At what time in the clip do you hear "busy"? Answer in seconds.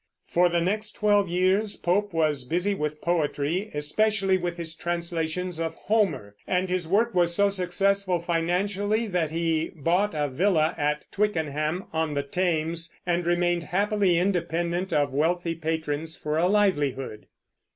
2.43-2.73